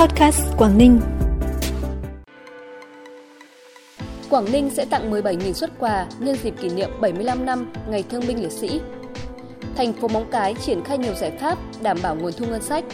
Podcast 0.00 0.42
Quảng 0.56 0.78
Ninh. 0.78 1.00
Quảng 4.30 4.52
Ninh 4.52 4.70
sẽ 4.70 4.84
tặng 4.84 5.10
17.000 5.10 5.52
xuất 5.52 5.70
quà 5.78 6.06
nhân 6.18 6.36
dịp 6.42 6.54
kỷ 6.60 6.68
niệm 6.68 6.90
75 7.00 7.46
năm 7.46 7.72
Ngày 7.90 8.04
Thương 8.10 8.22
binh 8.28 8.42
Liệt 8.42 8.52
sĩ. 8.52 8.80
Thành 9.76 9.92
phố 9.92 10.08
Móng 10.08 10.26
Cái 10.30 10.54
triển 10.54 10.84
khai 10.84 10.98
nhiều 10.98 11.14
giải 11.14 11.30
pháp 11.40 11.58
đảm 11.82 11.98
bảo 12.02 12.16
nguồn 12.16 12.32
thu 12.32 12.46
ngân 12.46 12.62
sách. 12.62 12.84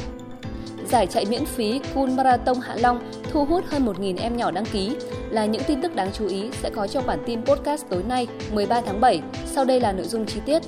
Giải 0.88 1.06
chạy 1.06 1.24
miễn 1.24 1.44
phí 1.44 1.80
Cool 1.94 2.10
Marathon 2.10 2.60
Hạ 2.60 2.74
Long 2.74 3.12
thu 3.32 3.44
hút 3.44 3.64
hơn 3.66 3.86
1.000 3.86 4.18
em 4.18 4.36
nhỏ 4.36 4.50
đăng 4.50 4.66
ký 4.66 4.96
là 5.30 5.46
những 5.46 5.62
tin 5.66 5.82
tức 5.82 5.94
đáng 5.94 6.10
chú 6.12 6.28
ý 6.28 6.50
sẽ 6.62 6.70
có 6.70 6.86
trong 6.86 7.06
bản 7.06 7.18
tin 7.26 7.44
podcast 7.44 7.84
tối 7.88 8.02
nay 8.08 8.26
13 8.52 8.80
tháng 8.80 9.00
7. 9.00 9.20
Sau 9.46 9.64
đây 9.64 9.80
là 9.80 9.92
nội 9.92 10.06
dung 10.06 10.26
chi 10.26 10.40
tiết. 10.46 10.62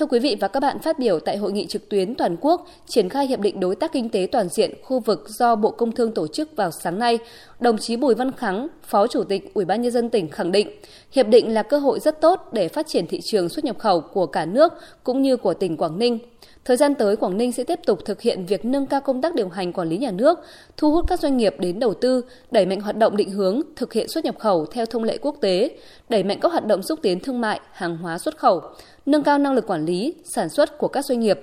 Thưa 0.00 0.06
quý 0.06 0.18
vị 0.18 0.36
và 0.40 0.48
các 0.48 0.60
bạn, 0.60 0.78
phát 0.78 0.98
biểu 0.98 1.20
tại 1.20 1.36
hội 1.36 1.52
nghị 1.52 1.66
trực 1.66 1.88
tuyến 1.88 2.14
toàn 2.14 2.36
quốc 2.40 2.66
triển 2.86 3.08
khai 3.08 3.26
hiệp 3.26 3.40
định 3.40 3.60
đối 3.60 3.76
tác 3.76 3.92
kinh 3.92 4.08
tế 4.08 4.28
toàn 4.32 4.48
diện 4.48 4.70
khu 4.82 5.00
vực 5.00 5.24
do 5.28 5.56
Bộ 5.56 5.70
Công 5.70 5.92
Thương 5.92 6.12
tổ 6.12 6.26
chức 6.26 6.56
vào 6.56 6.70
sáng 6.70 6.98
nay, 6.98 7.18
đồng 7.60 7.78
chí 7.78 7.96
Bùi 7.96 8.14
Văn 8.14 8.32
Kháng, 8.32 8.68
Phó 8.82 9.06
Chủ 9.06 9.24
tịch 9.24 9.54
Ủy 9.54 9.64
ban 9.64 9.82
nhân 9.82 9.92
dân 9.92 10.10
tỉnh 10.10 10.28
khẳng 10.28 10.52
định, 10.52 10.68
hiệp 11.12 11.28
định 11.28 11.54
là 11.54 11.62
cơ 11.62 11.78
hội 11.78 12.00
rất 12.00 12.20
tốt 12.20 12.40
để 12.52 12.68
phát 12.68 12.86
triển 12.86 13.06
thị 13.06 13.20
trường 13.24 13.48
xuất 13.48 13.64
nhập 13.64 13.78
khẩu 13.78 14.00
của 14.00 14.26
cả 14.26 14.46
nước 14.46 14.72
cũng 15.04 15.22
như 15.22 15.36
của 15.36 15.54
tỉnh 15.54 15.76
Quảng 15.76 15.98
Ninh. 15.98 16.18
Thời 16.64 16.76
gian 16.76 16.94
tới, 16.94 17.16
Quảng 17.16 17.36
Ninh 17.36 17.52
sẽ 17.52 17.64
tiếp 17.64 17.78
tục 17.86 18.04
thực 18.04 18.20
hiện 18.20 18.46
việc 18.46 18.64
nâng 18.64 18.86
cao 18.86 19.00
công 19.00 19.22
tác 19.22 19.34
điều 19.34 19.48
hành 19.48 19.72
quản 19.72 19.88
lý 19.88 19.98
nhà 19.98 20.10
nước, 20.10 20.38
thu 20.76 20.92
hút 20.92 21.04
các 21.08 21.20
doanh 21.20 21.36
nghiệp 21.36 21.54
đến 21.58 21.78
đầu 21.78 21.94
tư, 21.94 22.24
đẩy 22.50 22.66
mạnh 22.66 22.80
hoạt 22.80 22.96
động 22.96 23.16
định 23.16 23.30
hướng, 23.30 23.60
thực 23.76 23.92
hiện 23.92 24.08
xuất 24.08 24.24
nhập 24.24 24.38
khẩu 24.38 24.66
theo 24.66 24.86
thông 24.86 25.04
lệ 25.04 25.18
quốc 25.18 25.36
tế, 25.40 25.70
đẩy 26.08 26.22
mạnh 26.22 26.38
các 26.40 26.52
hoạt 26.52 26.66
động 26.66 26.82
xúc 26.82 26.98
tiến 27.02 27.20
thương 27.20 27.40
mại, 27.40 27.60
hàng 27.72 27.96
hóa 27.96 28.18
xuất 28.18 28.38
khẩu, 28.38 28.62
nâng 29.10 29.22
cao 29.22 29.38
năng 29.38 29.52
lực 29.52 29.66
quản 29.66 29.84
lý, 29.84 30.14
sản 30.24 30.48
xuất 30.48 30.78
của 30.78 30.88
các 30.88 31.04
doanh 31.04 31.20
nghiệp. 31.20 31.40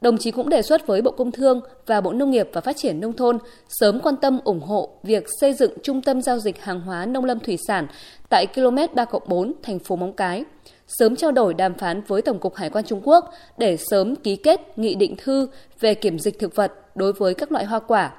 Đồng 0.00 0.18
chí 0.18 0.30
cũng 0.30 0.48
đề 0.48 0.62
xuất 0.62 0.86
với 0.86 1.02
Bộ 1.02 1.10
Công 1.10 1.32
Thương 1.32 1.60
và 1.86 2.00
Bộ 2.00 2.12
Nông 2.12 2.30
nghiệp 2.30 2.48
và 2.52 2.60
Phát 2.60 2.76
triển 2.76 3.00
Nông 3.00 3.12
thôn 3.12 3.38
sớm 3.68 4.00
quan 4.00 4.16
tâm 4.16 4.40
ủng 4.44 4.60
hộ 4.60 4.90
việc 5.02 5.24
xây 5.40 5.52
dựng 5.52 5.72
trung 5.82 6.02
tâm 6.02 6.22
giao 6.22 6.38
dịch 6.38 6.62
hàng 6.62 6.80
hóa 6.80 7.06
nông 7.06 7.24
lâm 7.24 7.38
thủy 7.40 7.58
sản 7.68 7.86
tại 8.28 8.46
km 8.46 8.76
3 8.94 9.04
4 9.26 9.52
thành 9.62 9.78
phố 9.78 9.96
Móng 9.96 10.12
Cái, 10.12 10.44
sớm 10.86 11.16
trao 11.16 11.32
đổi 11.32 11.54
đàm 11.54 11.74
phán 11.74 12.02
với 12.06 12.22
Tổng 12.22 12.38
cục 12.38 12.54
Hải 12.54 12.70
quan 12.70 12.84
Trung 12.84 13.00
Quốc 13.04 13.30
để 13.58 13.76
sớm 13.76 14.16
ký 14.16 14.36
kết 14.36 14.78
nghị 14.78 14.94
định 14.94 15.14
thư 15.16 15.48
về 15.80 15.94
kiểm 15.94 16.18
dịch 16.18 16.38
thực 16.38 16.54
vật 16.54 16.72
đối 16.94 17.12
với 17.12 17.34
các 17.34 17.52
loại 17.52 17.64
hoa 17.64 17.78
quả, 17.78 18.12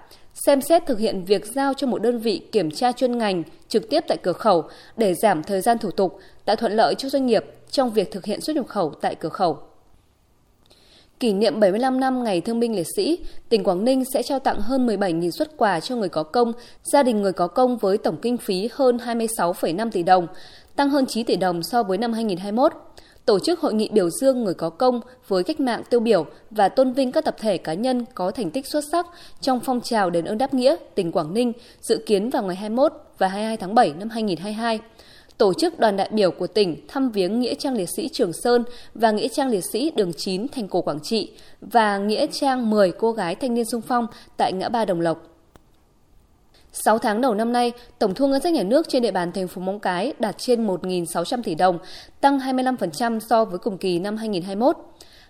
xem 0.46 0.62
xét 0.62 0.86
thực 0.86 1.00
hiện 1.00 1.26
việc 1.26 1.46
giao 1.46 1.74
cho 1.74 1.88
một 1.88 2.02
đơn 2.02 2.20
vị 2.20 2.42
kiểm 2.52 2.72
tra 2.72 2.92
chuyên 2.92 3.18
ngành 3.18 3.44
trực 3.68 3.90
tiếp 3.90 4.04
tại 4.08 4.18
cửa 4.18 4.34
khẩu 4.34 4.64
để 4.98 5.14
giảm 5.14 5.44
thời 5.44 5.62
gian 5.62 5.78
thủ 5.78 5.92
tục, 5.92 6.20
tạo 6.46 6.56
thuận 6.56 6.72
lợi 6.72 6.96
cho 6.96 7.10
doanh 7.10 7.26
nghiệp 7.26 7.46
trong 7.72 7.92
việc 7.92 8.12
thực 8.12 8.26
hiện 8.26 8.42
xuất 8.42 8.56
nhập 8.56 8.68
khẩu 8.68 8.94
tại 9.02 9.16
cửa 9.16 9.30
khẩu. 9.30 9.58
Kỷ 11.20 11.34
niệm 11.34 11.60
75 11.60 12.00
năm 12.00 12.24
Ngày 12.24 12.42
Thương 12.42 12.60
binh 12.60 12.76
Liệt 12.76 12.88
sĩ, 12.96 13.20
tỉnh 13.50 13.64
Quảng 13.64 13.86
Ninh 13.86 14.04
sẽ 14.14 14.24
trao 14.24 14.40
tặng 14.40 14.62
hơn 14.62 14.88
17.000 14.88 15.32
xuất 15.32 15.58
quà 15.58 15.80
cho 15.80 15.96
người 15.96 16.10
có 16.10 16.24
công, 16.24 16.54
gia 16.84 17.04
đình 17.04 17.22
người 17.22 17.34
có 17.34 17.48
công 17.48 17.78
với 17.78 17.98
tổng 17.98 18.18
kinh 18.22 18.38
phí 18.38 18.70
hơn 18.72 18.98
26,5 18.98 19.92
tỷ 19.92 20.04
đồng, 20.04 20.28
tăng 20.76 20.90
hơn 20.90 21.06
9 21.06 21.26
tỷ 21.26 21.36
đồng 21.36 21.64
so 21.64 21.84
với 21.84 21.98
năm 21.98 22.14
2021 22.14 22.74
tổ 23.28 23.40
chức 23.40 23.60
hội 23.60 23.74
nghị 23.74 23.90
biểu 23.92 24.10
dương 24.10 24.44
người 24.44 24.54
có 24.54 24.70
công 24.70 25.02
với 25.28 25.44
cách 25.44 25.60
mạng 25.60 25.84
tiêu 25.90 26.00
biểu 26.00 26.26
và 26.52 26.70
tôn 26.70 26.94
vinh 26.94 27.12
các 27.12 27.26
tập 27.26 27.36
thể 27.40 27.58
cá 27.58 27.74
nhân 27.74 28.06
có 28.16 28.32
thành 28.32 28.52
tích 28.52 28.68
xuất 28.68 28.84
sắc 28.92 29.08
trong 29.42 29.60
phong 29.60 29.82
trào 29.82 30.10
đền 30.10 30.26
ơn 30.26 30.38
đáp 30.38 30.54
nghĩa 30.54 30.76
tỉnh 30.96 31.12
Quảng 31.12 31.34
Ninh 31.34 31.54
dự 31.82 32.04
kiến 32.06 32.30
vào 32.30 32.44
ngày 32.44 32.56
21 32.56 32.94
và 33.18 33.28
22 33.28 33.58
tháng 33.58 33.76
7 33.76 33.94
năm 34.00 34.10
2022 34.10 34.80
tổ 35.38 35.54
chức 35.54 35.80
đoàn 35.80 35.98
đại 35.98 36.10
biểu 36.12 36.32
của 36.32 36.48
tỉnh 36.48 36.88
thăm 36.88 37.12
viếng 37.12 37.40
Nghĩa 37.40 37.54
trang 37.54 37.76
liệt 37.76 37.90
sĩ 37.96 38.10
Trường 38.14 38.34
Sơn 38.34 38.64
và 38.94 39.12
Nghĩa 39.12 39.28
trang 39.28 39.50
liệt 39.50 39.64
sĩ 39.72 39.92
Đường 39.96 40.12
9 40.18 40.48
thành 40.48 40.68
cổ 40.68 40.82
Quảng 40.82 41.00
Trị 41.04 41.32
và 41.62 41.98
Nghĩa 41.98 42.26
trang 42.32 42.70
10 42.70 42.92
cô 42.92 43.12
gái 43.12 43.36
thanh 43.36 43.54
niên 43.54 43.66
sung 43.66 43.82
phong 43.82 44.08
tại 44.38 44.54
ngã 44.54 44.70
ba 44.70 44.86
Đồng 44.86 45.02
Lộc. 45.02 45.37
6 46.84 47.00
tháng 47.00 47.22
đầu 47.22 47.34
năm 47.34 47.54
nay, 47.54 47.72
tổng 48.00 48.14
thu 48.14 48.28
ngân 48.28 48.42
sách 48.42 48.54
nhà 48.54 48.64
nước 48.64 48.90
trên 48.90 49.02
địa 49.02 49.12
bàn 49.12 49.32
thành 49.32 49.48
phố 49.48 49.62
Móng 49.62 49.80
Cái 49.80 50.14
đạt 50.20 50.36
trên 50.38 50.68
1.600 50.68 51.44
tỷ 51.44 51.56
đồng, 51.56 51.78
tăng 52.22 52.40
25% 52.40 53.20
so 53.20 53.46
với 53.46 53.60
cùng 53.60 53.78
kỳ 53.78 54.00
năm 54.00 54.18
2021. 54.18 54.78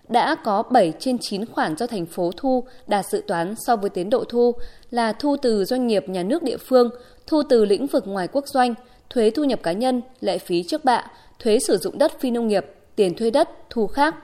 Đã 0.08 0.34
có 0.44 0.62
7 0.62 0.92
trên 0.98 1.18
9 1.18 1.46
khoản 1.46 1.76
do 1.76 1.86
thành 1.86 2.06
phố 2.06 2.30
thu 2.36 2.64
đạt 2.86 3.06
dự 3.06 3.22
toán 3.26 3.54
so 3.66 3.76
với 3.76 3.90
tiến 3.90 4.10
độ 4.10 4.24
thu 4.24 4.52
là 4.90 5.12
thu 5.12 5.36
từ 5.42 5.64
doanh 5.64 5.86
nghiệp 5.86 6.08
nhà 6.08 6.22
nước 6.22 6.42
địa 6.42 6.56
phương, 6.56 6.90
thu 7.26 7.42
từ 7.48 7.64
lĩnh 7.64 7.86
vực 7.86 8.06
ngoài 8.06 8.28
quốc 8.32 8.48
doanh, 8.48 8.74
thuế 9.10 9.30
thu 9.30 9.44
nhập 9.44 9.62
cá 9.62 9.72
nhân, 9.72 10.02
lệ 10.20 10.38
phí 10.38 10.62
trước 10.62 10.84
bạ, 10.84 11.04
thuế 11.38 11.58
sử 11.58 11.76
dụng 11.76 11.98
đất 11.98 12.20
phi 12.20 12.30
nông 12.30 12.48
nghiệp, 12.48 12.66
tiền 12.96 13.14
thuê 13.14 13.30
đất, 13.30 13.48
thu 13.70 13.86
khác. 13.86 14.14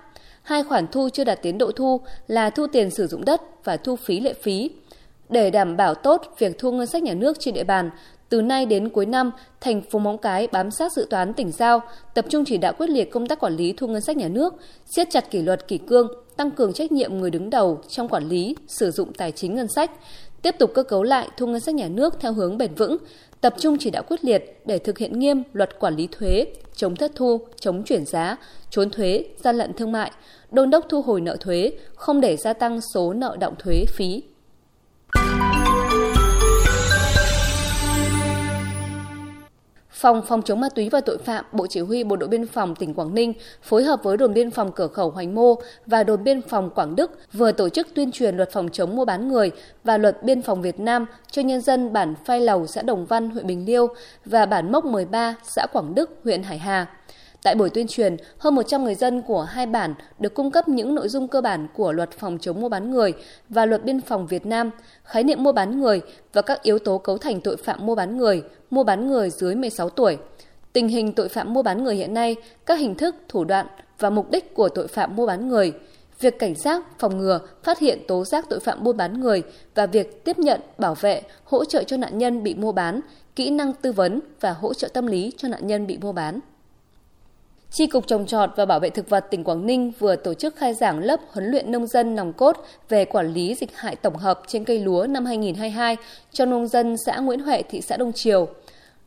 Hai 0.43 0.65
khoản 0.65 0.87
thu 0.87 1.09
chưa 1.13 1.25
đạt 1.25 1.43
tiến 1.43 1.59
độ 1.59 1.73
thu 1.73 2.01
là 2.27 2.51
thu 2.51 2.67
tiền 2.67 2.91
sử 2.91 3.07
dụng 3.07 3.25
đất 3.25 3.65
và 3.65 3.77
thu 3.77 3.97
phí 3.97 4.21
lệ 4.21 4.35
phí. 4.43 4.71
Để 5.35 5.51
đảm 5.51 5.77
bảo 5.77 5.95
tốt 5.95 6.35
việc 6.39 6.59
thu 6.59 6.73
ngân 6.73 6.87
sách 6.87 7.03
nhà 7.03 7.15
nước 7.15 7.37
trên 7.41 7.55
địa 7.55 7.65
bàn, 7.65 7.91
từ 8.29 8.43
nay 8.43 8.67
đến 8.67 8.89
cuối 8.89 9.07
năm, 9.07 9.31
thành 9.61 9.83
phố 9.83 9.99
Móng 9.99 10.19
Cái 10.19 10.49
bám 10.53 10.71
sát 10.71 10.93
dự 10.93 11.07
toán 11.11 11.35
tỉnh 11.35 11.53
giao, 11.53 11.83
tập 12.15 12.25
trung 12.29 12.45
chỉ 12.45 12.57
đạo 12.57 12.73
quyết 12.79 12.91
liệt 12.91 13.11
công 13.11 13.27
tác 13.27 13.41
quản 13.41 13.57
lý 13.57 13.73
thu 13.73 13.87
ngân 13.87 14.01
sách 14.01 14.17
nhà 14.17 14.29
nước, 14.29 14.55
siết 14.87 15.11
chặt 15.11 15.31
kỷ 15.31 15.43
luật 15.43 15.69
kỷ 15.69 15.79
cương, 15.79 16.09
tăng 16.37 16.51
cường 16.51 16.73
trách 16.73 16.93
nhiệm 16.93 17.19
người 17.19 17.31
đứng 17.31 17.51
đầu 17.51 17.81
trong 17.89 18.09
quản 18.09 18.29
lý, 18.29 18.57
sử 18.67 18.91
dụng 18.91 19.13
tài 19.13 19.33
chính 19.33 19.55
ngân 19.55 19.69
sách, 19.69 19.91
tiếp 20.43 20.55
tục 20.59 20.71
cơ 20.75 20.83
cấu 20.83 21.03
lại 21.03 21.29
thu 21.37 21.47
ngân 21.47 21.61
sách 21.61 21.75
nhà 21.75 21.89
nước 21.89 22.21
theo 22.21 22.33
hướng 22.33 22.59
bền 22.59 22.75
vững, 22.75 22.97
tập 23.41 23.55
trung 23.59 23.77
chỉ 23.81 23.91
đạo 23.91 24.03
quyết 24.09 24.25
liệt 24.25 24.61
để 24.65 24.79
thực 24.79 24.99
hiện 24.99 25.19
nghiêm 25.19 25.43
luật 25.53 25.81
quản 25.81 25.97
lý 25.97 26.09
thuế, 26.13 26.45
chống 26.75 26.97
thất 26.97 27.13
thu, 27.15 27.41
chống 27.61 27.83
chuyển 27.85 28.07
giá, 28.07 28.37
trốn 28.71 28.91
thuế, 28.91 29.25
gian 29.37 29.57
lận 29.57 29.73
thương 29.73 29.93
mại, 29.93 30.11
đôn 30.51 30.71
đốc 30.71 30.87
thu 30.89 31.03
hồi 31.03 31.21
nợ 31.21 31.37
thuế, 31.41 31.73
không 31.95 32.21
để 32.21 32.37
gia 32.37 32.53
tăng 32.53 32.81
số 32.95 33.13
nợ 33.13 33.37
động 33.41 33.55
thuế 33.59 33.85
phí. 33.89 34.23
Phòng 40.05 40.23
phòng 40.29 40.43
chống 40.43 40.61
ma 40.61 40.69
túy 40.69 40.89
và 40.89 41.01
tội 41.01 41.19
phạm, 41.19 41.45
Bộ 41.53 41.67
Chỉ 41.67 41.81
huy 41.81 42.05
Bộ 42.05 42.17
đội 42.17 42.29
Biên 42.29 42.47
phòng 42.47 42.75
tỉnh 42.75 42.95
Quảng 42.95 43.15
Ninh 43.15 43.33
phối 43.63 43.85
hợp 43.85 44.01
với 44.03 44.17
đồn 44.17 44.35
biên 44.35 44.51
phòng 44.51 44.73
cửa 44.73 44.87
khẩu 44.87 45.11
Hoành 45.11 45.35
Mô 45.35 45.55
và 45.87 46.05
đồn 46.05 46.25
biên 46.25 46.43
phòng 46.43 46.71
Quảng 46.71 46.97
Đức 46.97 47.19
vừa 47.33 47.53
tổ 47.53 47.69
chức 47.69 47.89
tuyên 47.95 48.13
truyền 48.13 48.37
luật 48.37 48.51
phòng 48.53 48.69
chống 48.69 48.97
mua 48.97 49.05
bán 49.05 49.29
người 49.29 49.51
và 49.85 49.99
luật 49.99 50.23
biên 50.23 50.43
phòng 50.43 50.63
Việt 50.63 50.81
Nam 50.81 51.07
cho 51.31 51.43
nhân 51.43 51.61
dân 51.61 51.93
bản 51.93 52.15
Phai 52.25 52.41
Lầu, 52.41 52.67
xã 52.67 52.83
Đồng 52.83 53.07
Văn, 53.07 53.31
huyện 53.31 53.47
Bình 53.47 53.65
Liêu 53.67 53.89
và 54.25 54.47
bản 54.47 54.73
Mốc 54.73 54.85
13, 54.85 55.35
xã 55.43 55.67
Quảng 55.73 55.95
Đức, 55.95 56.11
huyện 56.25 56.43
Hải 56.43 56.59
Hà. 56.59 56.87
Tại 57.45 57.55
buổi 57.55 57.71
tuyên 57.71 57.87
truyền, 57.87 58.17
hơn 58.39 58.55
100 58.55 58.85
người 58.85 58.95
dân 58.95 59.23
của 59.23 59.43
hai 59.43 59.67
bản 59.67 59.95
được 60.19 60.35
cung 60.35 60.51
cấp 60.51 60.69
những 60.69 60.95
nội 60.95 61.09
dung 61.09 61.29
cơ 61.29 61.41
bản 61.41 61.67
của 61.75 61.93
luật 61.93 62.11
phòng 62.11 62.39
chống 62.41 62.61
mua 62.61 62.69
bán 62.69 62.91
người 62.91 63.13
và 63.49 63.67
luật 63.67 63.85
biên 63.85 64.01
phòng 64.01 64.27
Việt 64.27 64.47
Nam, 64.47 64.71
khái 65.05 65.25
niệm 65.25 65.43
mua 65.43 65.53
bán 65.53 65.81
người 65.81 66.01
và 66.33 66.43
các 66.43 66.63
yếu 66.63 66.79
tố 66.79 66.99
cấu 66.99 67.19
thành 67.19 67.41
tội 67.41 67.57
phạm 67.57 67.87
mua 67.87 67.95
bán 67.95 68.17
người, 68.17 68.43
mua 68.71 68.85
bán 68.85 69.07
người 69.07 69.31
dưới 69.31 69.55
16 69.55 69.91
tuổi. 69.91 70.19
Tình 70.73 70.89
hình 70.89 71.13
tội 71.13 71.29
phạm 71.29 71.53
mua 71.53 71.63
bán 71.63 71.85
người 71.85 71.97
hiện 71.97 72.15
nay, 72.15 72.37
các 72.67 72.79
hình 72.79 72.95
thức, 72.95 73.17
thủ 73.29 73.45
đoạn 73.45 73.67
và 73.99 74.11
mục 74.11 74.31
đích 74.31 74.55
của 74.55 74.69
tội 74.69 74.89
phạm 74.89 75.17
mua 75.17 75.27
bán 75.27 75.49
người, 75.49 75.73
việc 76.21 76.39
cảnh 76.39 76.55
giác, 76.55 76.83
phòng 76.99 77.19
ngừa, 77.19 77.41
phát 77.63 77.79
hiện 77.79 77.99
tố 78.09 78.25
giác 78.25 78.47
tội 78.51 78.61
phạm 78.61 78.85
buôn 78.85 78.97
bán 78.97 79.21
người 79.21 79.43
và 79.75 79.87
việc 79.87 80.25
tiếp 80.25 80.39
nhận, 80.39 80.61
bảo 80.79 80.95
vệ, 80.95 81.23
hỗ 81.45 81.65
trợ 81.65 81.85
cho 81.85 81.97
nạn 81.97 82.19
nhân 82.19 82.43
bị 82.43 82.55
mua 82.55 82.73
bán, 82.73 83.01
kỹ 83.37 83.51
năng 83.51 83.73
tư 83.73 83.93
vấn 83.93 84.21
và 84.41 84.53
hỗ 84.53 84.75
trợ 84.75 84.89
tâm 84.89 85.07
lý 85.07 85.33
cho 85.37 85.49
nạn 85.49 85.67
nhân 85.67 85.87
bị 85.87 85.99
mua 85.99 86.13
bán. 86.13 86.41
Tri 87.75 87.87
Cục 87.87 88.07
Trồng 88.07 88.27
trọt 88.27 88.51
và 88.57 88.67
Bảo 88.67 88.81
vệ 88.81 88.91
Thực 88.91 89.09
vật 89.09 89.27
tỉnh 89.31 89.45
Quảng 89.45 89.67
Ninh 89.67 89.93
vừa 89.99 90.17
tổ 90.17 90.35
chức 90.35 90.57
khai 90.57 90.75
giảng 90.75 90.99
lớp 90.99 91.21
huấn 91.33 91.51
luyện 91.51 91.73
nông 91.73 91.87
dân 91.87 92.15
nòng 92.15 92.33
cốt 92.33 92.57
về 92.89 93.05
quản 93.05 93.33
lý 93.33 93.55
dịch 93.55 93.77
hại 93.77 93.97
tổng 93.97 94.17
hợp 94.17 94.41
trên 94.47 94.65
cây 94.65 94.79
lúa 94.79 95.07
năm 95.07 95.25
2022 95.25 95.97
cho 96.33 96.45
nông 96.45 96.67
dân 96.67 96.97
xã 97.07 97.19
Nguyễn 97.19 97.41
Huệ, 97.41 97.63
thị 97.63 97.81
xã 97.81 97.97
Đông 97.97 98.13
Triều. 98.13 98.49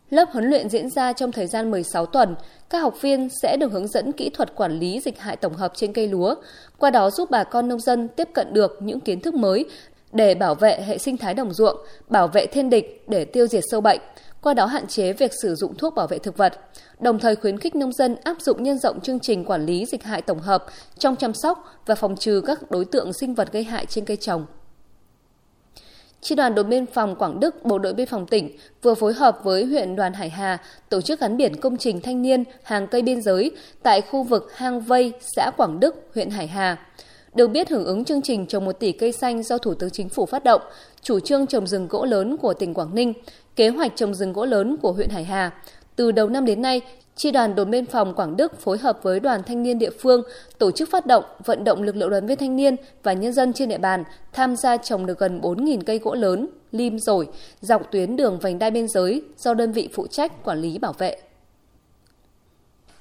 Lớp 0.09 0.29
huấn 0.31 0.49
luyện 0.49 0.69
diễn 0.69 0.89
ra 0.89 1.13
trong 1.13 1.31
thời 1.31 1.47
gian 1.47 1.71
16 1.71 2.05
tuần, 2.05 2.35
các 2.69 2.79
học 2.79 3.01
viên 3.01 3.29
sẽ 3.41 3.57
được 3.59 3.71
hướng 3.71 3.87
dẫn 3.87 4.11
kỹ 4.11 4.29
thuật 4.29 4.55
quản 4.55 4.79
lý 4.79 4.99
dịch 4.99 5.19
hại 5.19 5.35
tổng 5.35 5.53
hợp 5.53 5.71
trên 5.75 5.93
cây 5.93 6.07
lúa, 6.07 6.35
qua 6.77 6.89
đó 6.89 7.09
giúp 7.09 7.31
bà 7.31 7.43
con 7.43 7.67
nông 7.67 7.79
dân 7.79 8.07
tiếp 8.07 8.29
cận 8.33 8.53
được 8.53 8.77
những 8.81 8.99
kiến 8.99 9.21
thức 9.21 9.35
mới 9.35 9.65
để 10.11 10.35
bảo 10.35 10.55
vệ 10.55 10.81
hệ 10.81 10.97
sinh 10.97 11.17
thái 11.17 11.33
đồng 11.33 11.53
ruộng, 11.53 11.77
bảo 12.09 12.27
vệ 12.27 12.45
thiên 12.45 12.69
địch 12.69 13.03
để 13.07 13.25
tiêu 13.25 13.47
diệt 13.47 13.63
sâu 13.71 13.81
bệnh, 13.81 13.99
qua 14.41 14.53
đó 14.53 14.65
hạn 14.65 14.87
chế 14.87 15.13
việc 15.13 15.31
sử 15.41 15.55
dụng 15.55 15.75
thuốc 15.75 15.95
bảo 15.95 16.07
vệ 16.07 16.19
thực 16.19 16.37
vật, 16.37 16.59
đồng 16.99 17.19
thời 17.19 17.35
khuyến 17.35 17.59
khích 17.59 17.75
nông 17.75 17.93
dân 17.93 18.15
áp 18.23 18.41
dụng 18.41 18.63
nhân 18.63 18.77
rộng 18.77 19.01
chương 19.01 19.19
trình 19.19 19.45
quản 19.45 19.65
lý 19.65 19.85
dịch 19.85 20.03
hại 20.03 20.21
tổng 20.21 20.39
hợp 20.39 20.65
trong 20.97 21.15
chăm 21.15 21.33
sóc 21.33 21.81
và 21.85 21.95
phòng 21.95 22.15
trừ 22.15 22.41
các 22.45 22.71
đối 22.71 22.85
tượng 22.85 23.13
sinh 23.13 23.35
vật 23.35 23.51
gây 23.51 23.63
hại 23.63 23.85
trên 23.85 24.05
cây 24.05 24.17
trồng. 24.17 24.45
Chi 26.21 26.35
đoàn 26.35 26.55
đồn 26.55 26.69
biên 26.69 26.85
phòng 26.85 27.15
Quảng 27.15 27.39
Đức, 27.39 27.65
Bộ 27.65 27.79
đội 27.79 27.93
biên 27.93 28.07
phòng 28.07 28.27
tỉnh 28.27 28.57
vừa 28.81 28.95
phối 28.95 29.13
hợp 29.13 29.39
với 29.43 29.65
huyện 29.65 29.95
Đoàn 29.95 30.13
Hải 30.13 30.29
Hà 30.29 30.57
tổ 30.89 31.01
chức 31.01 31.19
gắn 31.19 31.37
biển 31.37 31.61
công 31.61 31.77
trình 31.77 32.01
thanh 32.01 32.21
niên 32.21 32.43
hàng 32.63 32.87
cây 32.87 33.01
biên 33.01 33.21
giới 33.21 33.51
tại 33.83 34.01
khu 34.01 34.23
vực 34.23 34.51
Hang 34.55 34.81
Vây, 34.81 35.13
xã 35.35 35.51
Quảng 35.57 35.79
Đức, 35.79 35.95
huyện 36.15 36.29
Hải 36.29 36.47
Hà. 36.47 36.77
Được 37.37 37.47
biết 37.47 37.69
hưởng 37.69 37.85
ứng 37.85 38.05
chương 38.05 38.21
trình 38.21 38.45
trồng 38.45 38.65
1 38.65 38.71
tỷ 38.79 38.91
cây 38.91 39.11
xanh 39.11 39.43
do 39.43 39.57
Thủ 39.57 39.73
tướng 39.73 39.89
Chính 39.89 40.09
phủ 40.09 40.25
phát 40.25 40.43
động, 40.43 40.61
chủ 41.01 41.19
trương 41.19 41.47
trồng 41.47 41.67
rừng 41.67 41.87
gỗ 41.87 42.05
lớn 42.05 42.37
của 42.37 42.53
tỉnh 42.53 42.73
Quảng 42.73 42.95
Ninh, 42.95 43.13
kế 43.55 43.69
hoạch 43.69 43.91
trồng 43.95 44.13
rừng 44.13 44.33
gỗ 44.33 44.45
lớn 44.45 44.77
của 44.81 44.91
huyện 44.91 45.09
Hải 45.09 45.23
Hà, 45.23 45.51
Từ 45.95 46.11
đầu 46.11 46.29
năm 46.29 46.45
đến 46.45 46.61
nay, 46.61 46.81
Chi 47.15 47.31
đoàn 47.31 47.55
đồn 47.55 47.71
biên 47.71 47.85
phòng 47.85 48.13
Quảng 48.13 48.37
Đức 48.37 48.59
phối 48.59 48.77
hợp 48.77 48.99
với 49.03 49.19
đoàn 49.19 49.41
thanh 49.47 49.63
niên 49.63 49.79
địa 49.79 49.89
phương 49.99 50.23
tổ 50.57 50.71
chức 50.71 50.89
phát 50.89 51.05
động, 51.05 51.23
vận 51.45 51.63
động 51.63 51.83
lực 51.83 51.95
lượng 51.95 52.09
đoàn 52.09 52.27
viên 52.27 52.37
thanh 52.37 52.55
niên 52.55 52.75
và 53.03 53.13
nhân 53.13 53.33
dân 53.33 53.53
trên 53.53 53.69
địa 53.69 53.77
bàn 53.77 54.03
tham 54.33 54.55
gia 54.55 54.77
trồng 54.77 55.05
được 55.05 55.19
gần 55.19 55.41
4.000 55.41 55.81
cây 55.85 55.99
gỗ 55.99 56.15
lớn, 56.15 56.47
lim 56.71 56.99
rồi, 56.99 57.27
dọc 57.61 57.91
tuyến 57.91 58.15
đường 58.15 58.39
vành 58.39 58.59
đai 58.59 58.71
biên 58.71 58.87
giới 58.87 59.21
do 59.37 59.53
đơn 59.53 59.71
vị 59.71 59.89
phụ 59.93 60.07
trách 60.07 60.43
quản 60.43 60.61
lý 60.61 60.77
bảo 60.77 60.93
vệ. 60.93 61.17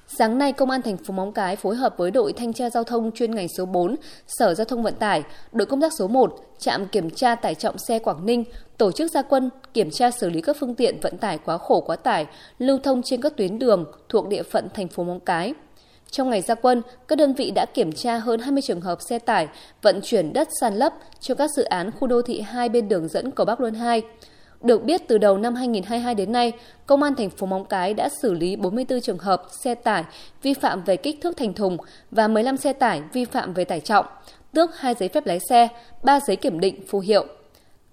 Sáng 0.09 0.37
nay, 0.37 0.53
Công 0.53 0.69
an 0.69 0.81
thành 0.81 0.97
phố 0.97 1.13
Móng 1.13 1.31
Cái 1.31 1.55
phối 1.55 1.75
hợp 1.75 1.93
với 1.97 2.11
đội 2.11 2.33
thanh 2.33 2.53
tra 2.53 2.69
giao 2.69 2.83
thông 2.83 3.11
chuyên 3.11 3.35
ngành 3.35 3.47
số 3.47 3.65
4, 3.65 3.95
Sở 4.27 4.53
Giao 4.53 4.65
thông 4.65 4.83
Vận 4.83 4.93
tải, 4.95 5.23
đội 5.51 5.65
công 5.65 5.81
tác 5.81 5.91
số 5.99 6.07
1, 6.07 6.35
trạm 6.59 6.87
kiểm 6.87 7.09
tra 7.09 7.35
tải 7.35 7.55
trọng 7.55 7.77
xe 7.77 7.99
Quảng 7.99 8.25
Ninh 8.25 8.43
tổ 8.77 8.91
chức 8.91 9.11
gia 9.11 9.21
quân 9.21 9.49
kiểm 9.73 9.91
tra 9.91 10.11
xử 10.11 10.29
lý 10.29 10.41
các 10.41 10.57
phương 10.59 10.75
tiện 10.75 10.99
vận 10.99 11.17
tải 11.17 11.37
quá 11.37 11.57
khổ 11.57 11.81
quá 11.81 11.95
tải 11.95 12.25
lưu 12.59 12.77
thông 12.83 13.01
trên 13.03 13.21
các 13.21 13.37
tuyến 13.37 13.59
đường 13.59 13.85
thuộc 14.09 14.27
địa 14.27 14.43
phận 14.43 14.67
thành 14.73 14.87
phố 14.87 15.03
Móng 15.03 15.19
Cái. 15.19 15.53
Trong 16.11 16.29
ngày 16.29 16.41
gia 16.41 16.55
quân, 16.55 16.81
các 17.07 17.17
đơn 17.17 17.33
vị 17.33 17.51
đã 17.51 17.65
kiểm 17.65 17.91
tra 17.91 18.17
hơn 18.17 18.39
20 18.39 18.61
trường 18.61 18.81
hợp 18.81 18.99
xe 19.09 19.19
tải 19.19 19.47
vận 19.81 19.99
chuyển 20.03 20.33
đất 20.33 20.47
san 20.61 20.75
lấp 20.75 20.93
cho 21.19 21.35
các 21.35 21.51
dự 21.57 21.63
án 21.63 21.91
khu 21.91 22.07
đô 22.07 22.21
thị 22.21 22.41
hai 22.41 22.69
bên 22.69 22.89
đường 22.89 23.07
dẫn 23.07 23.31
cầu 23.31 23.45
Bắc 23.45 23.61
Luân 23.61 23.73
2. 23.73 24.01
Được 24.61 24.83
biết 24.83 25.07
từ 25.07 25.17
đầu 25.17 25.37
năm 25.37 25.55
2022 25.55 26.15
đến 26.15 26.31
nay, 26.31 26.51
Công 26.85 27.03
an 27.03 27.15
thành 27.15 27.29
phố 27.29 27.47
Móng 27.47 27.65
Cái 27.65 27.93
đã 27.93 28.09
xử 28.21 28.33
lý 28.33 28.55
44 28.55 29.01
trường 29.01 29.17
hợp 29.17 29.43
xe 29.63 29.75
tải 29.75 30.03
vi 30.41 30.53
phạm 30.53 30.83
về 30.83 30.97
kích 30.97 31.21
thước 31.21 31.37
thành 31.37 31.53
thùng 31.53 31.77
và 32.11 32.27
15 32.27 32.57
xe 32.57 32.73
tải 32.73 33.01
vi 33.13 33.25
phạm 33.25 33.53
về 33.53 33.65
tải 33.65 33.79
trọng, 33.79 34.05
tước 34.53 34.75
2 34.75 34.95
giấy 34.99 35.09
phép 35.09 35.25
lái 35.25 35.39
xe, 35.49 35.67
3 36.03 36.19
giấy 36.27 36.35
kiểm 36.35 36.59
định 36.59 36.81
phù 36.87 36.99
hiệu. 36.99 37.25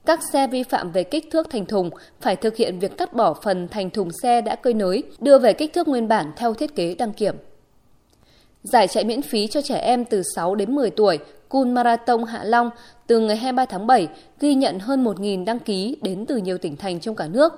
Các 0.07 0.21
xe 0.33 0.47
vi 0.47 0.63
phạm 0.63 0.93
về 0.93 1.05
kích 1.05 1.29
thước 1.31 1.51
thành 1.51 1.67
thùng 1.67 1.91
phải 2.21 2.37
thực 2.37 2.57
hiện 2.57 2.79
việc 2.79 2.99
cắt 2.99 3.13
bỏ 3.13 3.35
phần 3.35 3.69
thành 3.69 3.91
thùng 3.91 4.09
xe 4.23 4.41
đã 4.41 4.55
cơi 4.57 4.75
nới, 4.75 5.03
đưa 5.19 5.39
về 5.39 5.53
kích 5.53 5.73
thước 5.73 5.89
nguyên 5.89 6.09
bản 6.09 6.33
theo 6.37 6.55
thiết 6.55 6.75
kế 6.75 6.95
đăng 6.95 7.13
kiểm. 7.13 7.37
Giải 8.63 8.89
chạy 8.89 9.05
miễn 9.05 9.23
phí 9.23 9.47
cho 9.47 9.63
trẻ 9.63 9.79
em 9.79 10.05
từ 10.05 10.23
6 10.37 10.55
đến 10.55 10.75
10 10.75 10.91
tuổi, 10.91 11.19
Cool 11.55 11.69
Marathon 11.69 12.25
Hạ 12.25 12.45
Long 12.45 12.71
từ 13.07 13.21
ngày 13.21 13.37
23 13.37 13.65
tháng 13.65 13.87
7 13.87 14.09
ghi 14.41 14.55
nhận 14.55 14.79
hơn 14.79 15.05
1.000 15.05 15.45
đăng 15.45 15.59
ký 15.59 15.97
đến 16.03 16.27
từ 16.27 16.37
nhiều 16.37 16.59
tỉnh 16.59 16.77
thành 16.77 17.01
trong 17.01 17.17
cả 17.17 17.27
nước. 17.27 17.53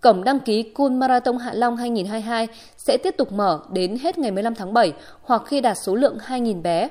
Cổng 0.00 0.24
đăng 0.24 0.40
ký 0.40 0.62
Cool 0.62 0.90
Marathon 0.90 1.38
Hạ 1.38 1.52
Long 1.54 1.76
2022 1.76 2.48
sẽ 2.76 2.96
tiếp 3.02 3.14
tục 3.18 3.32
mở 3.32 3.60
đến 3.72 3.96
hết 4.02 4.18
ngày 4.18 4.30
15 4.30 4.54
tháng 4.54 4.74
7 4.74 4.92
hoặc 5.22 5.42
khi 5.46 5.60
đạt 5.60 5.76
số 5.86 5.94
lượng 5.94 6.18
2.000 6.26 6.62
bé. 6.62 6.88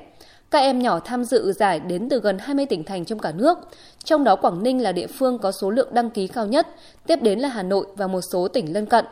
Các 0.50 0.58
em 0.58 0.78
nhỏ 0.78 1.00
tham 1.00 1.24
dự 1.24 1.52
giải 1.52 1.80
đến 1.80 2.08
từ 2.08 2.20
gần 2.20 2.38
20 2.38 2.66
tỉnh 2.66 2.84
thành 2.84 3.04
trong 3.04 3.18
cả 3.18 3.32
nước, 3.32 3.58
trong 4.04 4.24
đó 4.24 4.36
Quảng 4.36 4.62
Ninh 4.62 4.82
là 4.82 4.92
địa 4.92 5.06
phương 5.06 5.38
có 5.38 5.52
số 5.52 5.70
lượng 5.70 5.88
đăng 5.94 6.10
ký 6.10 6.26
cao 6.26 6.46
nhất, 6.46 6.66
tiếp 7.06 7.18
đến 7.22 7.38
là 7.38 7.48
Hà 7.48 7.62
Nội 7.62 7.86
và 7.96 8.06
một 8.06 8.20
số 8.32 8.48
tỉnh 8.48 8.72
lân 8.72 8.86
cận. 8.86 9.04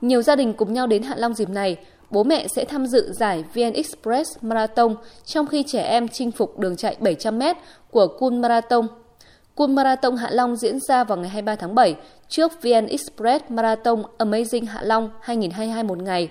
Nhiều 0.00 0.22
gia 0.22 0.36
đình 0.36 0.52
cùng 0.52 0.72
nhau 0.72 0.86
đến 0.86 1.02
Hạ 1.02 1.14
Long 1.18 1.34
dịp 1.34 1.48
này, 1.48 1.76
bố 2.10 2.22
mẹ 2.22 2.46
sẽ 2.56 2.64
tham 2.64 2.86
dự 2.86 3.12
giải 3.12 3.44
VN 3.54 3.72
Express 3.72 4.30
Marathon 4.40 4.96
trong 5.24 5.46
khi 5.46 5.64
trẻ 5.66 5.82
em 5.82 6.08
chinh 6.08 6.30
phục 6.30 6.58
đường 6.58 6.76
chạy 6.76 6.96
700m 7.00 7.54
của 7.90 8.06
Kun 8.06 8.40
Marathon. 8.40 8.86
Kun 9.54 9.74
Marathon 9.74 10.16
Hạ 10.16 10.30
Long 10.30 10.56
diễn 10.56 10.78
ra 10.88 11.04
vào 11.04 11.18
ngày 11.18 11.28
23 11.28 11.56
tháng 11.56 11.74
7 11.74 11.96
trước 12.28 12.62
VN 12.62 12.86
Express 12.86 13.44
Marathon 13.48 14.02
Amazing 14.18 14.66
Hạ 14.66 14.82
Long 14.82 15.10
2022 15.20 15.82
một 15.82 16.02
ngày. 16.02 16.28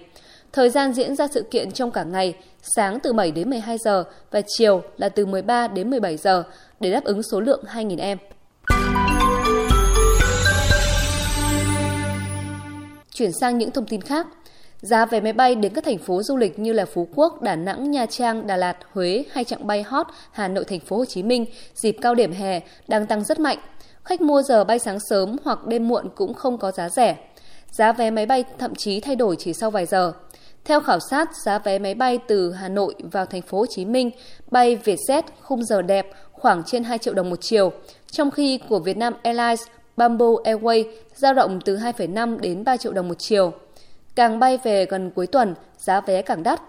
Thời 0.54 0.70
gian 0.70 0.94
diễn 0.94 1.16
ra 1.16 1.28
sự 1.28 1.44
kiện 1.52 1.72
trong 1.72 1.92
cả 1.92 2.04
ngày, 2.04 2.34
sáng 2.62 3.00
từ 3.00 3.14
7 3.14 3.32
đến 3.32 3.50
12 3.50 3.78
giờ 3.78 4.04
và 4.32 4.42
chiều 4.48 4.82
là 4.98 5.10
từ 5.10 5.26
13 5.26 5.68
đến 5.68 5.90
17 5.90 6.18
giờ 6.18 6.44
để 6.80 6.92
đáp 6.92 7.04
ứng 7.04 7.24
số 7.24 7.40
lượng 7.40 7.64
2.000 7.74 8.00
em. 8.00 8.18
Chuyển 13.14 13.32
sang 13.32 13.58
những 13.58 13.72
thông 13.72 13.86
tin 13.86 14.02
khác. 14.02 14.28
Giá 14.82 15.06
vé 15.06 15.20
máy 15.20 15.34
bay 15.34 15.56
đến 15.56 15.74
các 15.74 15.84
thành 15.84 15.98
phố 15.98 16.24
du 16.24 16.38
lịch 16.38 16.60
như 16.60 16.74
là 16.74 16.86
Phú 16.86 17.08
Quốc, 17.16 17.42
Đà 17.42 17.56
Nẵng, 17.56 17.92
Nha 17.92 18.06
Trang, 18.06 18.48
Đà 18.48 18.58
Lạt, 18.58 18.78
Huế 18.92 19.26
hay 19.32 19.44
chặng 19.44 19.68
bay 19.68 19.84
hot 19.84 20.08
Hà 20.32 20.48
Nội, 20.48 20.66
Thành 20.66 20.80
phố 20.80 20.98
Hồ 20.98 21.06
Chí 21.06 21.24
Minh 21.24 21.46
dịp 21.76 21.96
cao 22.02 22.16
điểm 22.16 22.32
hè 22.32 22.60
đang 22.88 23.06
tăng 23.06 23.24
rất 23.24 23.40
mạnh. 23.40 23.58
Khách 24.04 24.22
mua 24.22 24.42
giờ 24.42 24.64
bay 24.64 24.80
sáng 24.80 25.00
sớm 25.00 25.38
hoặc 25.44 25.68
đêm 25.68 25.88
muộn 25.88 26.10
cũng 26.16 26.34
không 26.34 26.58
có 26.58 26.72
giá 26.72 26.90
rẻ. 26.90 27.18
Giá 27.72 27.92
vé 27.92 28.12
máy 28.12 28.26
bay 28.26 28.44
thậm 28.58 28.76
chí 28.76 29.00
thay 29.00 29.16
đổi 29.16 29.36
chỉ 29.40 29.54
sau 29.54 29.72
vài 29.72 29.86
giờ. 29.86 30.14
Theo 30.66 30.80
khảo 30.82 31.00
sát, 31.00 31.30
giá 31.46 31.60
vé 31.60 31.80
máy 31.80 31.96
bay 31.96 32.20
từ 32.28 32.52
Hà 32.52 32.70
Nội 32.70 32.96
vào 33.12 33.26
thành 33.26 33.42
phố 33.42 33.58
Hồ 33.58 33.66
Chí 33.70 33.86
Minh 33.86 34.12
bay 34.52 34.78
Vietjet 34.84 35.22
khung 35.42 35.64
giờ 35.64 35.82
đẹp 35.82 36.08
khoảng 36.32 36.64
trên 36.64 36.84
2 36.84 36.98
triệu 36.98 37.14
đồng 37.14 37.30
một 37.30 37.42
chiều, 37.42 37.72
trong 38.12 38.32
khi 38.32 38.60
của 38.70 38.80
Vietnam 38.80 39.14
Airlines, 39.24 39.64
Bamboo 39.98 40.26
Airways 40.44 40.84
dao 41.16 41.34
động 41.34 41.60
từ 41.66 41.78
2,5 41.78 42.40
đến 42.40 42.64
3 42.64 42.78
triệu 42.78 42.94
đồng 42.94 43.08
một 43.08 43.20
chiều. 43.20 43.54
Càng 44.20 44.40
bay 44.40 44.60
về 44.64 44.86
gần 44.86 45.12
cuối 45.16 45.28
tuần, 45.28 45.56
giá 45.78 46.02
vé 46.02 46.22
càng 46.22 46.44
đắt. 46.44 46.62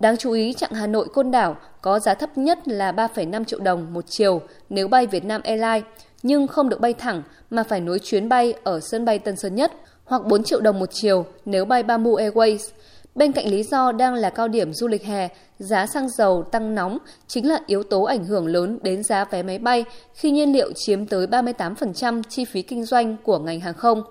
Đáng 0.00 0.16
chú 0.16 0.32
ý, 0.32 0.52
chặng 0.52 0.72
Hà 0.72 0.86
Nội 0.86 1.08
Côn 1.12 1.30
Đảo 1.30 1.56
có 1.82 1.98
giá 1.98 2.14
thấp 2.14 2.38
nhất 2.38 2.68
là 2.68 2.92
3,5 2.92 3.44
triệu 3.44 3.60
đồng 3.60 3.94
một 3.94 4.04
chiều 4.08 4.40
nếu 4.68 4.88
bay 4.88 5.06
Vietnam 5.06 5.40
Airlines, 5.44 5.84
nhưng 6.22 6.46
không 6.46 6.68
được 6.68 6.80
bay 6.80 6.94
thẳng 6.94 7.22
mà 7.50 7.62
phải 7.62 7.80
nối 7.80 7.98
chuyến 7.98 8.28
bay 8.28 8.54
ở 8.64 8.80
sân 8.80 9.04
bay 9.04 9.18
Tân 9.18 9.36
Sơn 9.36 9.54
Nhất, 9.54 9.72
hoặc 10.04 10.22
4 10.26 10.44
triệu 10.44 10.60
đồng 10.60 10.78
một 10.78 10.88
chiều 10.92 11.24
nếu 11.44 11.64
bay 11.64 11.82
Bamboo 11.82 12.10
Airways. 12.10 12.70
Bên 13.14 13.32
cạnh 13.32 13.48
lý 13.48 13.62
do 13.62 13.92
đang 13.92 14.14
là 14.14 14.30
cao 14.30 14.48
điểm 14.48 14.72
du 14.72 14.88
lịch 14.88 15.04
hè, 15.04 15.28
giá 15.58 15.86
xăng 15.86 16.08
dầu 16.08 16.42
tăng 16.42 16.74
nóng 16.74 16.98
chính 17.26 17.48
là 17.48 17.60
yếu 17.66 17.82
tố 17.82 18.02
ảnh 18.02 18.24
hưởng 18.24 18.46
lớn 18.46 18.78
đến 18.82 19.02
giá 19.02 19.24
vé 19.24 19.42
máy 19.42 19.58
bay 19.58 19.84
khi 20.14 20.30
nhiên 20.30 20.52
liệu 20.52 20.72
chiếm 20.74 21.06
tới 21.06 21.26
38% 21.26 22.22
chi 22.28 22.44
phí 22.44 22.62
kinh 22.62 22.84
doanh 22.84 23.16
của 23.24 23.38
ngành 23.38 23.60
hàng 23.60 23.74
không. 23.74 24.02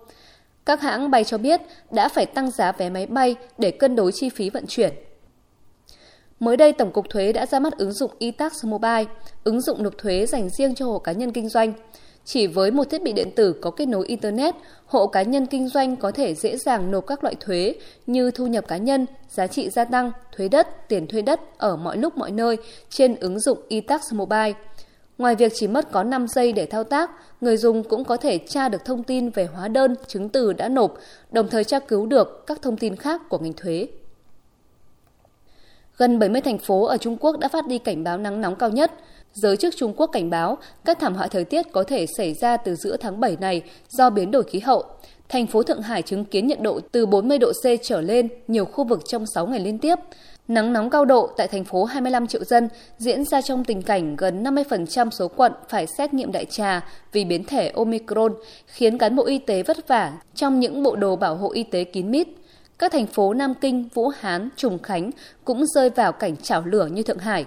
Các 0.66 0.82
hãng 0.82 1.12
bay 1.12 1.24
cho 1.24 1.38
biết 1.38 1.62
đã 1.92 2.10
phải 2.10 2.26
tăng 2.26 2.52
giá 2.52 2.72
vé 2.72 2.90
máy 2.90 3.06
bay 3.06 3.36
để 3.58 3.72
cân 3.72 3.96
đối 3.96 4.12
chi 4.12 4.30
phí 4.30 4.50
vận 4.50 4.66
chuyển. 4.68 4.94
Mới 6.40 6.58
đây, 6.58 6.74
Tổng 6.74 6.92
cục 6.92 7.10
Thuế 7.10 7.34
đã 7.34 7.46
ra 7.46 7.60
mắt 7.60 7.78
ứng 7.78 7.92
dụng 7.92 8.12
eTax 8.20 8.66
Mobile, 8.66 9.06
ứng 9.44 9.62
dụng 9.62 9.84
nộp 9.84 9.98
thuế 9.98 10.26
dành 10.26 10.50
riêng 10.50 10.76
cho 10.76 10.86
hộ 10.86 11.00
cá 11.00 11.12
nhân 11.12 11.32
kinh 11.32 11.50
doanh. 11.50 11.74
Chỉ 12.26 12.48
với 12.48 12.72
một 12.72 12.90
thiết 12.90 13.04
bị 13.04 13.14
điện 13.14 13.32
tử 13.36 13.54
có 13.62 13.72
kết 13.72 13.86
nối 13.86 14.08
Internet, 14.08 14.56
hộ 14.86 15.08
cá 15.08 15.22
nhân 15.22 15.46
kinh 15.46 15.68
doanh 15.68 15.96
có 15.96 16.12
thể 16.12 16.36
dễ 16.36 16.58
dàng 16.58 16.92
nộp 16.92 17.08
các 17.08 17.24
loại 17.24 17.36
thuế 17.40 17.76
như 18.08 18.32
thu 18.32 18.48
nhập 18.48 18.68
cá 18.68 18.78
nhân, 18.78 19.06
giá 19.30 19.48
trị 19.48 19.70
gia 19.70 19.86
tăng, 19.86 20.12
thuế 20.38 20.48
đất, 20.48 20.88
tiền 20.88 21.08
thuê 21.08 21.22
đất 21.22 21.40
ở 21.58 21.78
mọi 21.78 21.98
lúc 21.98 22.18
mọi 22.18 22.32
nơi 22.32 22.58
trên 22.90 23.16
ứng 23.16 23.40
dụng 23.40 23.58
eTax 23.70 24.14
Mobile. 24.14 24.54
Ngoài 25.22 25.36
việc 25.36 25.52
chỉ 25.56 25.68
mất 25.68 25.92
có 25.92 26.04
5 26.04 26.28
giây 26.28 26.54
để 26.54 26.66
thao 26.66 26.84
tác, 26.84 27.12
người 27.42 27.58
dùng 27.58 27.84
cũng 27.84 28.04
có 28.04 28.18
thể 28.18 28.38
tra 28.38 28.70
được 28.70 28.86
thông 28.86 29.04
tin 29.04 29.30
về 29.30 29.46
hóa 29.46 29.68
đơn, 29.68 29.96
chứng 30.08 30.30
từ 30.30 30.54
đã 30.54 30.70
nộp, 30.70 30.98
đồng 31.32 31.48
thời 31.48 31.64
tra 31.64 31.80
cứu 31.80 32.06
được 32.06 32.44
các 32.48 32.62
thông 32.62 32.78
tin 32.78 32.96
khác 32.96 33.22
của 33.30 33.38
ngành 33.38 33.54
thuế. 33.54 33.88
Gần 35.98 36.20
70 36.20 36.42
thành 36.42 36.58
phố 36.58 36.86
ở 36.86 36.98
Trung 36.98 37.18
Quốc 37.18 37.40
đã 37.40 37.48
phát 37.48 37.68
đi 37.68 37.78
cảnh 37.78 38.04
báo 38.04 38.18
nắng 38.18 38.42
nóng 38.42 38.56
cao 38.56 38.70
nhất. 38.70 38.92
Giới 39.34 39.58
chức 39.58 39.76
Trung 39.78 39.94
Quốc 39.98 40.08
cảnh 40.08 40.30
báo 40.30 40.58
các 40.86 41.00
thảm 41.00 41.16
họa 41.16 41.28
thời 41.28 41.44
tiết 41.44 41.72
có 41.72 41.84
thể 41.84 42.06
xảy 42.18 42.34
ra 42.34 42.58
từ 42.58 42.76
giữa 42.76 42.98
tháng 42.98 43.20
7 43.20 43.38
này 43.40 43.62
do 43.90 44.10
biến 44.10 44.32
đổi 44.32 44.44
khí 44.44 44.60
hậu. 44.60 44.84
Thành 45.30 45.48
phố 45.48 45.64
Thượng 45.64 45.82
Hải 45.82 46.02
chứng 46.02 46.26
kiến 46.26 46.48
nhiệt 46.48 46.62
độ 46.62 46.80
từ 46.92 47.06
40 47.06 47.38
độ 47.38 47.52
C 47.52 47.66
trở 47.82 48.02
lên 48.02 48.28
nhiều 48.48 48.66
khu 48.66 48.84
vực 48.84 49.02
trong 49.08 49.26
6 49.36 49.48
ngày 49.48 49.60
liên 49.60 49.80
tiếp. 49.80 49.96
Nắng 50.52 50.74
nóng 50.74 50.90
cao 50.90 51.06
độ 51.06 51.30
tại 51.38 51.48
thành 51.48 51.64
phố 51.64 51.84
25 51.84 52.28
triệu 52.28 52.44
dân 52.44 52.70
diễn 52.98 53.26
ra 53.26 53.42
trong 53.42 53.64
tình 53.64 53.82
cảnh 53.82 54.16
gần 54.16 54.44
50% 54.44 55.10
số 55.10 55.28
quận 55.28 55.52
phải 55.70 55.88
xét 55.98 56.14
nghiệm 56.14 56.32
đại 56.32 56.46
trà 56.46 56.88
vì 57.12 57.26
biến 57.26 57.44
thể 57.44 57.70
Omicron, 57.70 58.34
khiến 58.68 58.98
cán 58.98 59.16
bộ 59.16 59.26
y 59.26 59.38
tế 59.38 59.64
vất 59.64 59.88
vả 59.88 60.14
trong 60.36 60.60
những 60.60 60.84
bộ 60.84 60.96
đồ 60.96 61.16
bảo 61.16 61.36
hộ 61.36 61.52
y 61.52 61.64
tế 61.64 61.84
kín 61.84 62.12
mít. 62.12 62.28
Các 62.80 62.92
thành 62.92 63.08
phố 63.08 63.34
Nam 63.34 63.54
Kinh, 63.62 63.90
Vũ 63.94 64.08
Hán, 64.20 64.50
Trùng 64.56 64.80
Khánh 64.80 65.12
cũng 65.46 65.66
rơi 65.66 65.90
vào 65.90 66.12
cảnh 66.12 66.38
chảo 66.38 66.64
lửa 66.66 66.86
như 66.86 67.04
Thượng 67.04 67.20
Hải. 67.20 67.46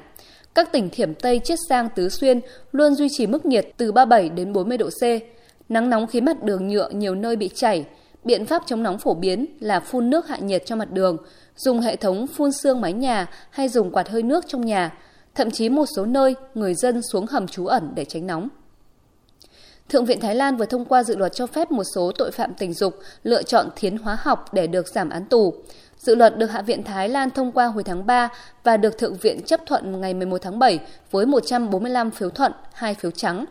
Các 0.55 0.73
tỉnh 0.73 0.91
Thiểm 0.91 1.15
Tây, 1.15 1.41
Chiết 1.45 1.59
Giang, 1.69 1.89
Tứ 1.95 2.09
Xuyên 2.09 2.41
luôn 2.73 2.95
duy 2.95 3.09
trì 3.11 3.27
mức 3.27 3.47
nhiệt 3.47 3.67
từ 3.77 3.93
37 3.93 4.29
đến 4.29 4.53
40 4.53 4.79
độ 4.79 4.91
C. 4.91 5.03
Nắng 5.69 5.91
nóng 5.91 6.07
khiến 6.07 6.25
mặt 6.25 6.43
đường 6.43 6.69
nhựa 6.69 6.89
nhiều 6.89 7.15
nơi 7.15 7.37
bị 7.37 7.51
chảy. 7.55 7.85
Biện 8.25 8.47
pháp 8.47 8.63
chống 8.67 8.83
nóng 8.83 8.99
phổ 8.99 9.15
biến 9.15 9.47
là 9.61 9.81
phun 9.81 10.11
nước 10.11 10.29
hạ 10.29 10.37
nhiệt 10.37 10.63
cho 10.67 10.77
mặt 10.77 10.91
đường, 10.93 11.17
dùng 11.57 11.81
hệ 11.81 11.97
thống 11.97 12.27
phun 12.27 12.53
sương 12.53 12.81
mái 12.81 12.93
nhà 12.93 13.27
hay 13.51 13.69
dùng 13.69 13.91
quạt 13.91 14.09
hơi 14.09 14.23
nước 14.23 14.45
trong 14.49 14.67
nhà. 14.67 14.93
Thậm 15.35 15.51
chí 15.51 15.69
một 15.69 15.87
số 15.97 16.07
nơi, 16.07 16.35
người 16.55 16.75
dân 16.75 17.01
xuống 17.13 17.27
hầm 17.27 17.47
trú 17.47 17.67
ẩn 17.67 17.93
để 17.95 18.05
tránh 18.05 18.27
nóng. 18.27 18.49
Thượng 19.89 20.05
viện 20.05 20.21
Thái 20.21 20.35
Lan 20.35 20.57
vừa 20.57 20.67
thông 20.67 20.85
qua 20.85 21.05
dự 21.05 21.17
luật 21.17 21.33
cho 21.35 21.47
phép 21.47 21.71
một 21.71 21.85
số 21.95 22.13
tội 22.19 22.31
phạm 22.31 22.55
tình 22.55 22.75
dục 22.75 22.99
lựa 23.23 23.43
chọn 23.43 23.69
thiến 23.77 23.97
hóa 23.97 24.17
học 24.21 24.55
để 24.55 24.67
được 24.67 24.89
giảm 24.89 25.11
án 25.11 25.25
tù. 25.25 25.55
Dự 25.99 26.15
luật 26.15 26.39
được 26.39 26.47
Hạ 26.47 26.63
viện 26.63 26.83
Thái 26.83 27.09
Lan 27.09 27.31
thông 27.31 27.53
qua 27.53 27.67
hồi 27.67 27.85
tháng 27.85 28.07
3 28.07 28.29
và 28.65 28.77
được 28.77 28.99
Thượng 28.99 29.15
viện 29.15 29.43
chấp 29.43 29.61
thuận 29.67 30.01
ngày 30.01 30.15
11 30.15 30.39
tháng 30.43 30.59
7 30.59 30.81
với 31.11 31.27
145 31.27 32.11
phiếu 32.11 32.31
thuận, 32.31 32.53
2 32.73 32.95
phiếu 32.95 33.11
trắng. 33.11 33.45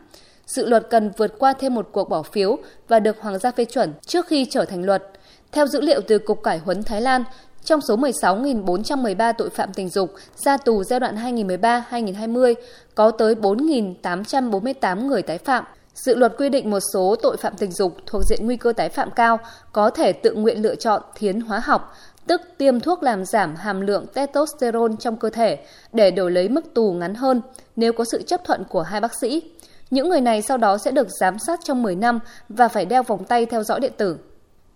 Dự 0.46 0.66
luật 0.66 0.88
cần 0.90 1.12
vượt 1.18 1.40
qua 1.40 1.54
thêm 1.54 1.76
một 1.76 1.90
cuộc 1.92 2.10
bỏ 2.10 2.24
phiếu 2.24 2.58
và 2.88 3.00
được 3.00 3.22
Hoàng 3.22 3.40
gia 3.40 3.52
phê 3.52 3.66
chuẩn 3.66 3.94
trước 4.06 4.28
khi 4.28 4.46
trở 4.50 4.66
thành 4.66 4.84
luật. 4.86 5.04
Theo 5.52 5.68
dữ 5.68 5.82
liệu 5.82 6.02
từ 6.08 6.20
Cục 6.20 6.44
Cải 6.44 6.58
huấn 6.58 6.84
Thái 6.84 7.02
Lan, 7.02 7.24
trong 7.66 7.82
số 7.82 7.98
16.413 7.98 9.34
tội 9.38 9.50
phạm 9.50 9.74
tình 9.74 9.90
dục 9.90 10.14
ra 10.36 10.58
tù 10.58 10.84
giai 10.84 11.00
đoạn 11.00 11.16
2013-2020, 11.16 12.54
có 12.96 13.12
tới 13.12 13.36
4.848 13.36 15.08
người 15.08 15.22
tái 15.22 15.38
phạm, 15.38 15.64
Dự 15.94 16.16
luật 16.16 16.34
quy 16.38 16.50
định 16.50 16.70
một 16.70 16.80
số 16.94 17.16
tội 17.22 17.38
phạm 17.38 17.54
tình 17.58 17.72
dục 17.72 17.98
thuộc 18.06 18.22
diện 18.30 18.40
nguy 18.46 18.58
cơ 18.58 18.74
tái 18.74 18.90
phạm 18.90 19.12
cao 19.12 19.40
có 19.72 19.90
thể 19.90 20.14
tự 20.14 20.34
nguyện 20.34 20.62
lựa 20.62 20.76
chọn 20.76 21.02
thiến 21.16 21.40
hóa 21.40 21.60
học, 21.60 21.94
tức 22.28 22.42
tiêm 22.58 22.80
thuốc 22.80 23.04
làm 23.04 23.26
giảm 23.26 23.56
hàm 23.56 23.82
lượng 23.82 24.06
testosterone 24.14 24.96
trong 25.00 25.18
cơ 25.18 25.30
thể 25.30 25.66
để 25.94 26.12
đổi 26.12 26.32
lấy 26.32 26.50
mức 26.50 26.74
tù 26.74 26.94
ngắn 26.94 27.16
hơn 27.16 27.42
nếu 27.76 27.94
có 27.94 28.04
sự 28.12 28.22
chấp 28.22 28.46
thuận 28.46 28.64
của 28.64 28.82
hai 28.82 29.02
bác 29.02 29.12
sĩ. 29.22 29.52
Những 29.90 30.10
người 30.10 30.22
này 30.22 30.42
sau 30.42 30.58
đó 30.58 30.78
sẽ 30.78 30.92
được 30.92 31.08
giám 31.20 31.40
sát 31.40 31.60
trong 31.64 31.84
10 31.84 31.96
năm 31.96 32.20
và 32.50 32.68
phải 32.68 32.86
đeo 32.86 33.04
vòng 33.04 33.24
tay 33.24 33.46
theo 33.46 33.64
dõi 33.64 33.80
điện 33.80 33.94
tử. 33.98 34.18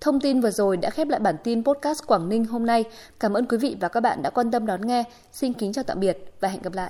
Thông 0.01 0.20
tin 0.22 0.42
vừa 0.42 0.51
rồi 0.51 0.77
đã 0.77 0.89
khép 0.89 1.08
lại 1.08 1.20
bản 1.20 1.36
tin 1.44 1.63
podcast 1.63 2.06
Quảng 2.08 2.30
Ninh 2.30 2.46
hôm 2.46 2.66
nay. 2.66 2.84
Cảm 3.20 3.34
ơn 3.34 3.46
quý 3.46 3.58
vị 3.58 3.77
và 3.80 3.88
các 3.88 4.00
bạn 4.00 4.22
đã 4.22 4.30
quan 4.30 4.51
tâm 4.51 4.66
đón 4.66 4.88
nghe. 4.88 5.04
Xin 5.32 5.54
kính 5.54 5.74
chào 5.74 5.84
tạm 5.84 6.00
biệt 6.00 6.34
và 6.39 6.48
hẹn 6.48 6.62
gặp 6.62 6.74
lại. 6.74 6.86